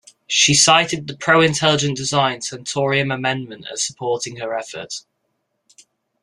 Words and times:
She 0.25 0.55
cited 0.55 1.05
the 1.05 1.15
pro-intelligent 1.15 1.95
design 1.95 2.39
Santorum 2.39 3.13
Amendment 3.13 3.67
as 3.71 3.83
supporting 3.83 4.37
her 4.37 4.57
effort. 4.57 5.01